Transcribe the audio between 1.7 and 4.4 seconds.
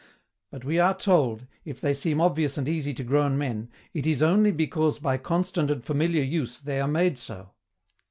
they seem obvious and easy to grown men, IT IS